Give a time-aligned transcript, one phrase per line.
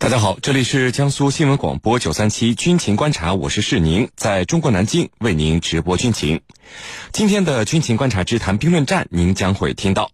[0.00, 6.40] 大家好，这里是江苏新闻广播九三七军情观察，我是世宁，在中国南京为您直播军情。
[7.12, 10.10] 今天的军情观察之谈兵论战，您将会听到。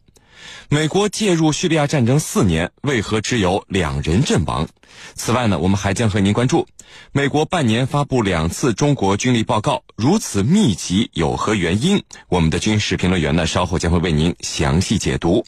[0.68, 4.66] 美国介入叙利亚战争四年，为何只有两人阵亡？
[5.14, 6.66] 此外呢，我们还将和您关注
[7.12, 12.02] 美国半年发布两次中国军力报告，如此密集有何原因？
[12.29, 15.45] 我们的军事评论员呢，稍后将会为您详细解读。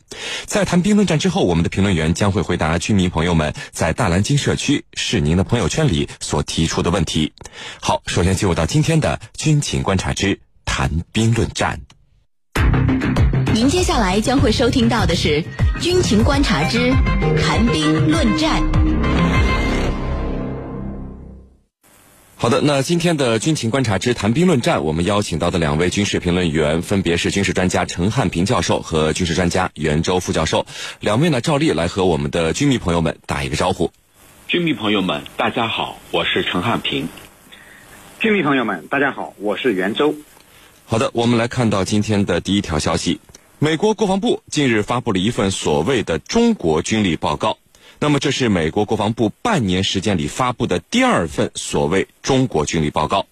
[0.47, 7.33] 在谈兵论战之后，我们的评论员将会回答居民朋友们在大蓝鲸社区是您的朋友圈里所提出的问题。
[7.81, 11.81] 好，首先进入到今天的军情观察之谈兵论战。
[13.59, 15.43] 您接下来将会收听到的是
[15.83, 16.93] 《军情观察之
[17.43, 18.63] 谈兵论战》。
[22.37, 30.65] 好的，那今天的《军情观察之谈兵论战》，我们邀请到的两位军事评论员分别是军事专家陈汉平教授和军事专家袁周副教授。
[31.01, 33.91] 两位呢，照例来和我们的军迷朋友们打一个招呼。
[34.47, 37.09] 军迷朋友们，大家好，我是陈汉平。
[38.21, 40.15] 军迷朋友们，大家好，我是袁周。
[40.85, 43.19] 好的，我们来看到今天的第一条消息。
[43.61, 47.59] 美国国防部近日发布了一份所谓的中国军力报告，
[47.99, 53.27] 那么这是美国国防部半年时间里发布的第二份所谓中国军力报告。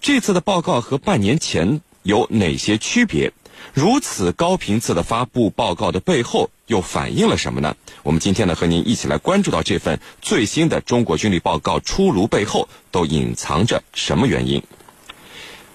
[0.00, 3.32] 这次的报告和半年前有哪些区别？
[3.74, 7.74] 如此高频次的发布报告的背后又反映了什么呢？
[8.04, 14.62] 我们今天呢和您一起来关注到这份最新的中国军力报告出炉背后都隐藏着什么原因？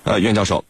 [0.03, 0.63] 呃，袁教授。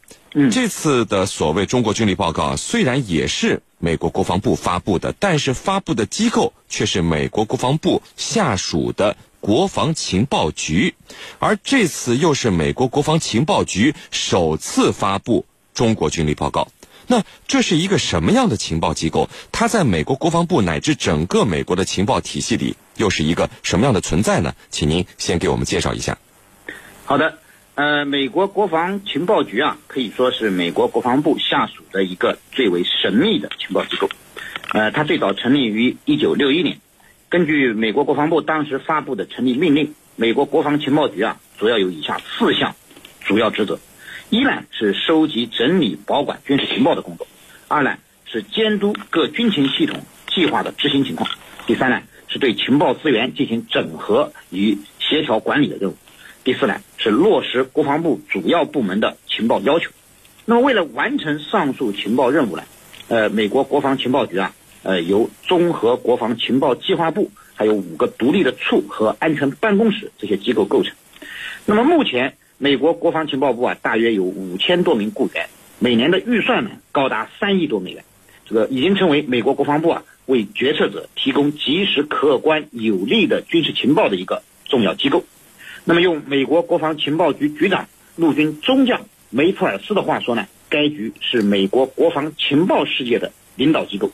[0.52, 10.95] 这次的所谓中国军力报告虽然也是美国国防部发布的，但是发布的机构却是美国国防部下属的国防情报局，
[11.38, 16.68] 而这次又是美国国防情报局首次发布中国军力报告。
[17.06, 19.30] 那这是一个什么样的情报机构？
[19.52, 24.56] 它在美国国防部乃至整个美国的情报体系里又是一个什么样的存在呢？
[24.72, 26.18] 请您先给我们介绍一下。
[27.06, 27.42] 好的。
[27.75, 34.07] 呃，美国国防情报局啊，可以说是美国国防部下属的一个最为神秘的情报机构。
[34.73, 36.78] 呃，它最早成立于一九六一年。
[37.29, 42.75] 根据美国国防部当时发布的成立命令，美国国防情报局啊，主要有以下四项
[43.22, 43.79] 主要职责：
[44.29, 47.25] 一呢是收集、整理、保管军事情报的工作；
[47.67, 51.28] 二呢是监督各军情系统计划的执行情况；
[51.66, 55.97] 第三呢是对情报资源进行整合与协调管理的任务。
[56.44, 59.90] 第四呢是落实国防部主要部门的情报要求。
[60.46, 62.64] 那么为了完成上述情报任务呢，
[63.08, 70.94] 呃，美国国防情报局啊，呃，由综合国防情报计划部，还有五个独立的处和安全办公室这些机构构成。
[71.66, 75.48] 那么目前美国国防情报部啊，大约有五千多名雇员，
[75.80, 78.04] 每年的预算呢高达三亿多美元，
[78.46, 85.24] 这个已经成为美国国防部啊为决策者提供及时、客观、有力的军事情报的一个重要机构。
[85.85, 94.11] 那么用美国国防情报局局长陆军中将梅普尔斯的话说呢，该局是美国国防情报世界的领导机构，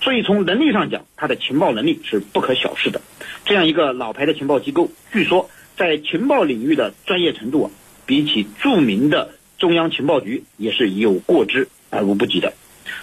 [0.00, 3.00] 所以从能力上讲，它的情报能力是不可小视的。
[3.44, 7.70] 这样一个老牌的情报机构，据说在情报领域的专业程度啊，
[8.06, 12.54] 比起著名的中央情报局也是有过之而无不及的。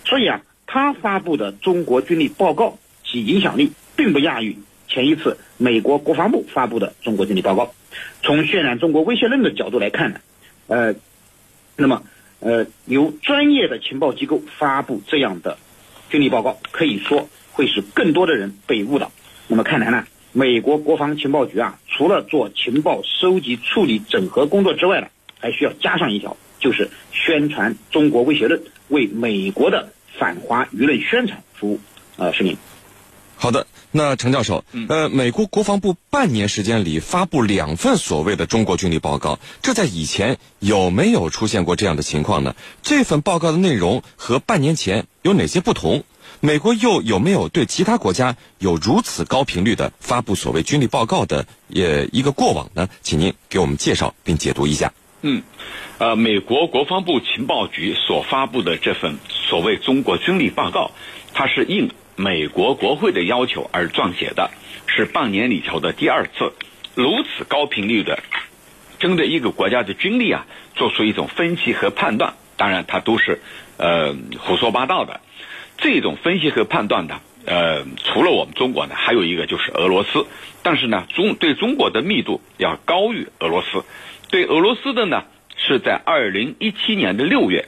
[0.06, 4.57] 所以啊，他发布的中国军力报告其影响力并不亚于
[4.91, 7.74] 前一次美国国防部发布的中国军力报告。
[8.22, 10.19] 从渲染中国威胁论的角度来看呢，
[10.68, 10.94] 呃，
[11.78, 12.03] 那么
[12.41, 15.57] 呃，由专业的情报机构发布这样的
[16.09, 19.12] 军力报告，可以说会使更多的人被误导。
[19.47, 25.07] 那么看来呢，美国国防情报局啊，除了做情报收集、处理、整合工作之外呢，
[25.40, 31.80] 还需要加上一条，就是宣传中国威胁论，为美国的反华舆论宣传服务。
[32.18, 32.57] 呃，是您。
[33.41, 33.66] 好的。
[33.91, 42.56] 那陈教授，呃，美国国防部半年时间里发布两份所谓的中国军力报告，这在以前有没有出现过这样的情况呢？
[42.84, 46.03] 这份报告的内容和半年前有哪些不同？
[46.40, 52.89] 美国又有没有对其他国家有如此高频率的发布所谓军力报告的也一个过往呢？
[53.01, 54.94] 请您给我们介绍并解读一下。
[55.24, 55.42] 嗯，
[55.98, 59.18] 呃，美国国防部情报局所发布的这份
[59.50, 60.92] 所谓中国军力报告，
[61.33, 61.89] 它是应。
[62.21, 64.51] 美国国会的要求而撰写的，
[64.85, 66.53] 是半年里头的第二次
[66.94, 68.21] 如此高频率的
[69.00, 70.45] 针对一个国家的军力啊
[70.75, 72.35] 做出一种分析和判断。
[72.57, 73.41] 当然，它都是
[73.77, 75.19] 呃胡说八道的。
[75.77, 80.27] 这种分析和判断呢，呃，除了我们中国呢，还有一个就是俄罗斯。
[80.62, 83.83] 但是呢，中对中国的密度要高于俄罗斯。
[84.29, 85.23] 对俄罗斯的呢，
[85.57, 87.68] 是在二零一七年的六月，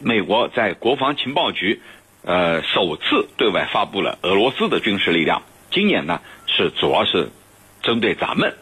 [0.00, 1.80] 美国在国防情报局。
[2.22, 5.42] 呃，首次对外发布了俄罗斯的军事力量。
[5.70, 7.30] 今年呢，是主要是
[7.82, 8.56] 针对咱们。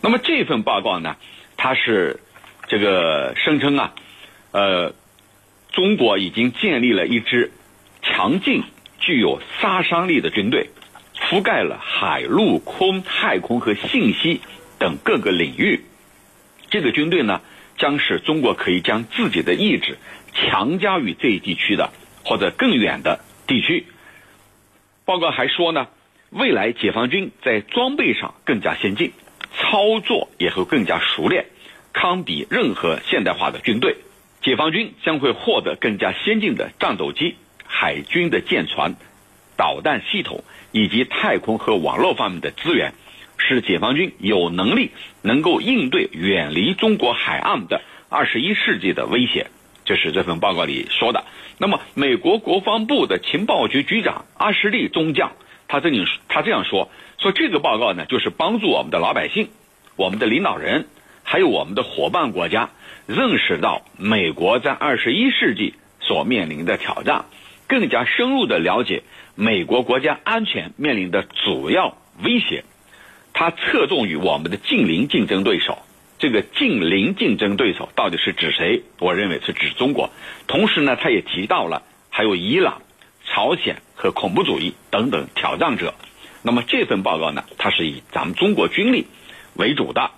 [0.00, 1.16] 那么这份报告呢，
[1.56, 2.20] 它是
[2.68, 3.94] 这个声称啊，
[4.52, 4.94] 呃，
[5.72, 7.52] 中国已经建立了一支
[8.00, 8.64] 强劲、
[8.98, 10.70] 具有杀伤力的军队，
[11.14, 14.40] 覆盖了海陆空、太空和信息
[14.78, 15.84] 等各个领域。
[16.70, 17.42] 这个军队呢，
[17.76, 19.98] 将使中国可以将自己的意志
[20.32, 21.92] 强加于这一地区的
[22.32, 23.84] 或者更远的地区。
[25.04, 25.88] 报告还说呢，
[26.30, 29.12] 未来解放军在装备上更加先进。
[29.54, 31.44] 操作也会更加熟练，
[31.92, 33.96] 堪比任何现代化的军队。
[34.40, 37.36] 解放军将会获得更加先进的战斗机、
[37.66, 38.94] 海军的舰船、
[39.58, 40.42] 导弹系统
[40.72, 42.94] 以及太空和网络方面的资源，
[43.36, 49.48] 使解放军有能力能够应对远离中国海岸的二十一世纪的威胁。
[49.84, 51.24] 这是这份报告里说的。
[51.58, 55.32] 那么，美国国防部的情报局局长阿什利中将，
[55.68, 56.90] 他这里他这样说。
[57.18, 59.48] 说这个报告呢，就是帮助我们的老百姓、
[59.94, 60.86] 我们的领导人，
[61.22, 62.70] 还有我们的伙伴国家，
[63.06, 67.26] 认识到美国在二十一世纪所面临的挑战，
[67.68, 69.04] 更加深入的了解
[69.36, 72.64] 美国国家安全面临的主要威胁。
[73.32, 75.78] 它侧重于我们的近邻竞争对手。
[76.22, 78.84] 这个近邻竞争对手到底是指谁？
[79.00, 80.08] 我认为是指中国。
[80.46, 82.80] 同时呢，他也提到了还有伊朗、
[83.26, 85.96] 朝鲜和恐怖主义等等挑战者。
[86.42, 89.08] 那么这份报告呢，它是以咱们中国军力
[89.54, 90.12] 为主的，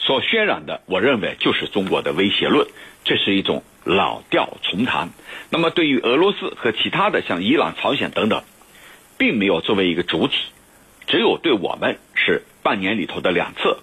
[0.00, 2.66] 所渲染的，我认为就是中国的威胁论，
[3.04, 5.10] 这是一种老调重弹。
[5.50, 8.42] 那么对于俄罗斯和其他的像伊朗、朝鲜等等，
[9.16, 10.34] 并没有作为一个主体，
[11.06, 13.78] 只有对我们是半年里头的两次，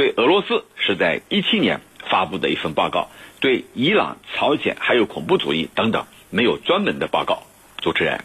[0.00, 7.42] 对俄罗斯是在一七年发布的一份报告，对伊朗、朝鲜还有恐怖主义等等没有专门的报告。
[7.82, 8.24] 主持人。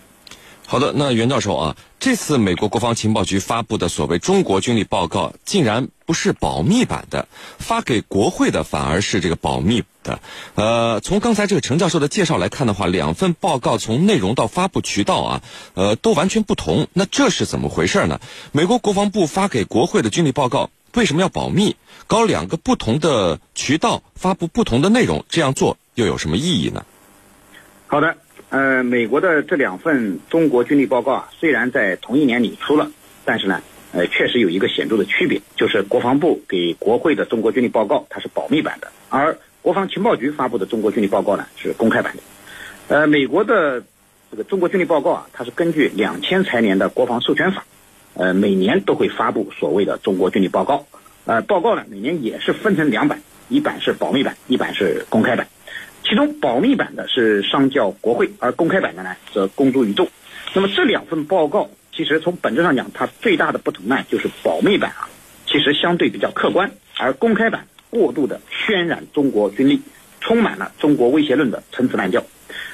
[0.66, 7.28] 好的，那袁教授啊，这次美国国防情报局发布的所谓中国军力报告，竟然不是保密版的，
[7.60, 10.22] 发给国会的反而是这个保密的。
[10.56, 15.42] 呃，从刚才这个陈教授的介绍来看的话，两份报告从内容到发布渠道啊，
[15.74, 16.88] 呃，都完全不同。
[16.94, 18.22] 那这是怎么回事呢？
[18.54, 21.76] 美国国防部发给国会的军力报告为什么要保密？
[22.08, 26.86] 搞两个不同的渠道发布不同的内容，这样做又有什么意义呢？
[27.88, 28.16] 好的。
[28.50, 32.90] 呃，美国的这两份中国军力报告啊，虽然在同一年里出了，
[33.26, 33.62] 但是呢，
[33.92, 42.24] 呃，确实有一个显著的区别，就是国防部给国会的中国军力报告它是保密版的，而国防情报局发布的中国军力报告呢是公开版的。
[42.88, 43.84] 呃，美国的
[44.32, 47.66] 这个中国军力报告啊，它是根据两千财年的国防授权法，
[48.16, 50.86] 呃，每年都会发布所谓的中国军力报告。
[51.26, 55.48] 呃，报告呢每年也是分成两版，一版是保密版，一版是公开版。
[56.04, 60.08] 其中保密版的是上交国会，而公开版的呢则公诸于众。
[60.54, 65.10] 那么这两份报告，其实从本质上讲，它最大的不同呢，就是保密版啊，
[65.48, 69.82] 其实相对比较客观，而公开版过度的渲染中国军力，
[70.22, 72.24] 充满了中国威胁论的陈词滥调。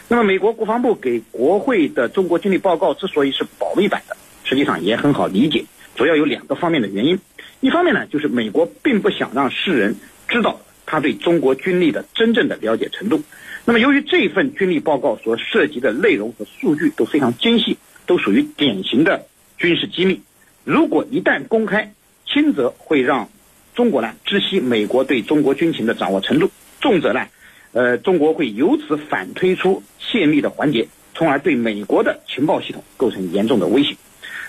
[0.09, 4.17] 那么美国国防部给国会的中国军力报告之所以是保密版的，
[4.51, 5.63] 实际上也很好理解，
[5.95, 7.17] 主要有两个方面的原因。
[7.61, 9.95] 一方面呢，就是美国并不想让世人
[10.27, 10.59] 知道。
[10.85, 13.23] 他对中国军力的真正的了解程度，
[13.63, 19.25] 那么由于这份军力报告所涉及的内容和数据都非常精细，都属于典型的
[19.57, 20.21] 军事机密。
[20.65, 21.93] 如果一旦公开，
[22.27, 23.29] 轻则会让
[23.73, 27.25] 中国呢知悉美国对中国军情的掌握程度，重则呢，
[27.71, 33.95] 呃，中国会由此反推出泄密的环节，从而对美国的情报系统构成严重的威胁。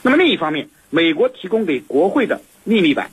[0.03, 3.11] 那么另一方面，美国提供给国会的秘密版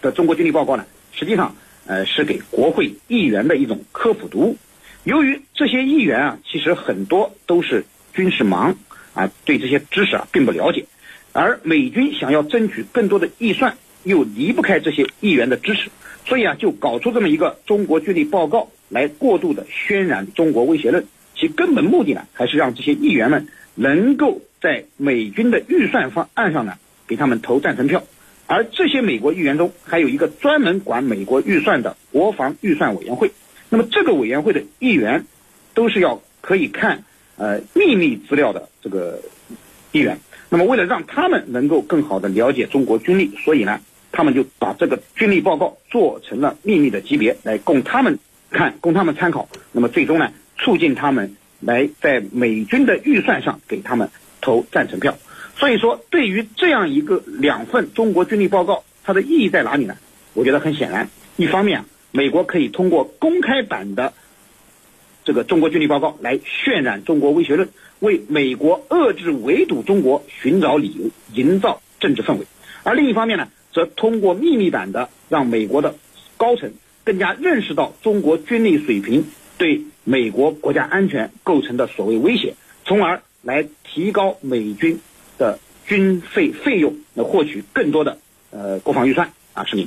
[0.00, 1.54] 的中国军力报告呢，实际上。
[1.90, 4.58] 呃，是给国会议员的一种科普读物。
[5.04, 8.74] 由于这些议员啊，其实很多都是军事盲
[9.14, 10.84] 啊，对这些知识啊并不了解。
[11.32, 15.88] 而美军想要争取更多的预算，又离不开这些议员的支持，
[16.26, 21.06] 所以啊，就搞出这么一个中国军力报告来过度的渲染中国威胁论。
[21.38, 26.74] 其根本目的呢，还是让这些议员们能够在美军的预算方案上呢，
[27.06, 28.02] 给他们投赞成票。
[28.46, 33.30] 而这些美国议员中，还有一个专门管美国预算的国防预算委员会。
[33.68, 35.26] 那么这个委员会的议员，
[35.74, 37.04] 都是要可以看
[37.36, 39.20] 呃秘密资料的这个
[39.92, 40.18] 议员。
[40.48, 43.80] 那么为了让他们能够更好的了解中国军力，所以呢，
[44.10, 48.18] 他们就把这个军力报告做成了秘密的级别，来供他们
[48.50, 49.46] 看，供他们参考。
[49.72, 54.10] 那么最终呢，促进他们来在美军的预算上给他们
[54.40, 55.16] 投赞成票。
[55.56, 59.96] 所以说，对于这样一个两份中国军力报告，它的意义在哪里呢？
[60.34, 64.12] 我觉得很显然，一方面啊，美国可以通过公开版的
[65.24, 72.44] 这个中国军力报告来渲染中国威胁论，为美国遏制围堵中国寻找理由，营造政治氛围；
[72.84, 75.96] 而另一方面呢，则通过秘密版的让美国的
[76.36, 76.72] 高层
[77.02, 82.54] 更加认识到中国军力水平对美国国家安全构成的所谓威胁，
[82.86, 85.00] 从而来提高美军
[85.36, 88.16] 的军费费用，来获取更多的
[88.50, 89.86] 呃国防预算啊，是您。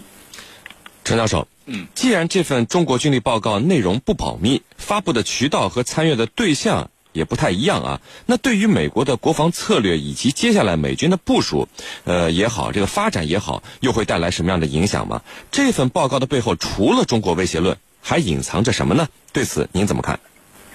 [1.03, 11.67] 陈教授，嗯，既然这份中国军力报告内容不保密，发布的渠道和参阅的对象也不太一样啊，那对于美国的国防策略以及接下来美军的部署，
[12.03, 15.23] 呃也好，这个发展也好，又会带来什么样的影响吗？
[15.51, 19.08] 这份报告的背后，除了中国威胁论，还隐藏着什么呢？
[19.31, 20.20] 对此您怎么看？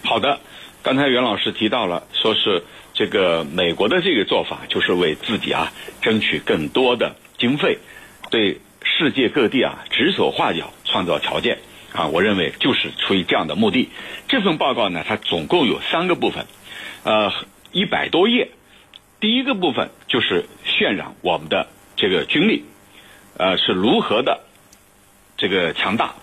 [0.04, 0.40] 好的，
[0.82, 2.64] 刚才袁老师提到了，说是
[2.94, 7.78] 这个美国的这个做法，就是为自己啊争取更多的经费，
[8.30, 11.58] 对世界各地啊指手画脚，创造条件
[11.92, 12.06] 啊。
[12.06, 13.90] 我认为就是出于这样的目的。
[14.28, 16.46] 这份报告呢，它总共有三个部分，
[17.02, 17.32] 呃，
[17.72, 18.50] 一百多页。
[19.18, 22.64] 第一个部分就是渲染我们的这个军力，
[23.36, 24.40] 呃，是如何的
[25.36, 26.14] 这个强大，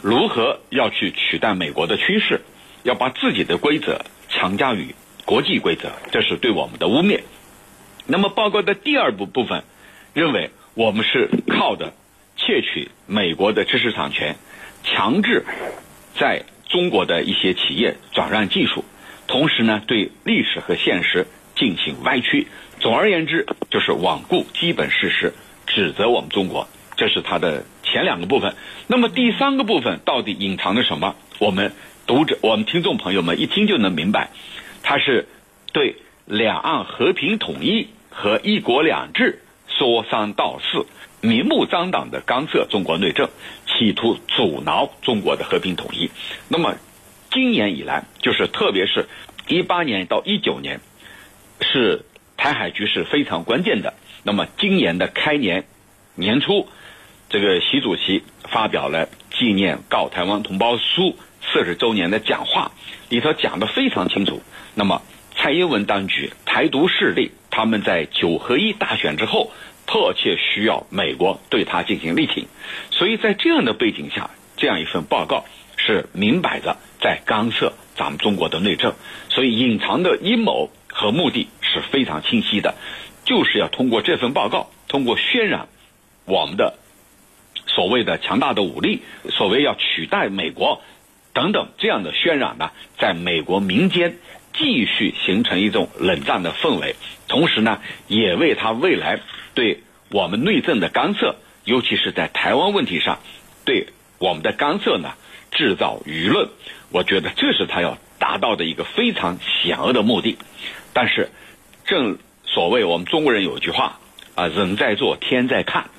[0.00, 2.40] 如何要去取代美国的趋势，
[2.82, 7.20] 要把自己的规则强加于国际规则，这是对我们的污蔑。
[8.06, 9.64] 那么报告的第二部部分
[10.14, 11.92] 认为，我们是靠的
[12.36, 14.36] 窃取美国的知识产权，
[14.84, 15.44] 强制
[16.18, 18.84] 在中国的一些企业转让技术，
[19.26, 21.26] 同时呢，对历史和现实
[21.56, 22.46] 进行歪曲。
[22.78, 25.34] 总而言之，就是罔顾基本事实，
[25.66, 26.68] 指责我们中国。
[26.96, 28.54] 这是他的前两个部分。
[28.86, 31.16] 那么第三个部分到底隐藏着什么？
[31.38, 31.72] 我们
[32.06, 34.30] 读者、我们听众朋友们一听就能明白，
[34.82, 35.26] 它是
[35.72, 40.86] 对两岸和平统一和一国两制说三道四，
[41.20, 43.28] 明目张胆的干涉中国内政，
[43.66, 46.10] 企图阻挠中国的和平统一。
[46.48, 46.76] 那么
[47.30, 49.06] 今年以来，就是特别是
[49.46, 50.80] 一八年到一九年，
[51.60, 52.04] 是
[52.36, 53.94] 台海局势非常关键的。
[54.24, 55.64] 那么今年的开年
[56.14, 56.68] 年初，
[57.28, 61.10] 这个习主席发表了纪念《告台湾同胞书》
[61.52, 62.72] 四十周年的讲话，
[63.10, 64.40] 里头讲的非常清楚。
[64.74, 65.02] 那么
[65.36, 69.52] 蔡英文当局台独势力，他们在九合一大选之后，
[69.86, 72.46] 迫切需要美国对他进行力挺，
[72.90, 75.44] 所以在这样的背景下，这样一份报告
[75.76, 78.94] 是明摆着在干涉咱们中国的内政，
[79.28, 82.74] 所以隐藏的阴谋和目的是非常清晰的，
[83.26, 85.68] 就是要通过这份报告，通过渲染
[86.24, 86.78] 我们的
[87.78, 90.82] 所谓的强大的武力，所谓要取代美国
[91.32, 94.16] 等等这样的渲染呢，在美国民间
[94.52, 96.96] 继续形成一种冷战的氛围，
[97.28, 99.20] 同时呢，也为他未来
[99.54, 103.20] 对我们内政的干涉，尤其是在台湾问题上
[103.64, 103.86] 对
[104.18, 105.12] 我们的干涉呢，
[105.52, 106.48] 制造舆论。
[106.90, 110.36] 我觉得这是他要达到的一个非常险恶的目的。
[110.92, 111.30] 但是，
[111.84, 114.00] 正所谓我们中国人有句话
[114.34, 115.90] 啊，人在做，天在看。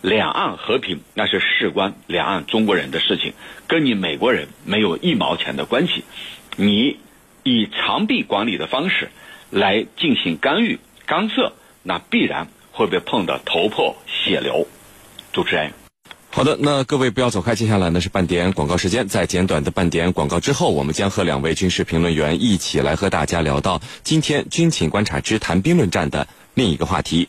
[0.00, 3.32] 两岸和平那是事关两岸中国人的事情，
[3.66, 6.04] 跟你美国人没有一毛钱的关系。
[6.56, 6.98] 你
[7.42, 9.10] 以长臂管理的方式
[9.50, 11.52] 来进行干预干涉，
[11.82, 14.68] 那必然会被碰得头破血流。
[15.32, 15.72] 主持人，
[16.30, 19.08] 好的，那各位不要走开，接下来呢是半点广告时间。
[19.08, 27.26] 在简短的半点广告之后，我们将和两位军事评论员一起来和大家聊到今天军情观察之谈兵论战的另一个话题。